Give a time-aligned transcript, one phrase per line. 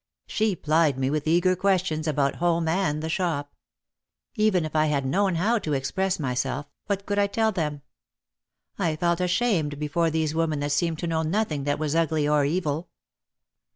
[0.25, 3.53] She plied me with eager questions, about home and the shop.
[4.33, 7.83] Even if I had known how to express myself, what could I tell them?
[8.79, 12.43] I felt ashamed before these women that seemed to know nothing that was ugly or
[12.43, 12.89] evil.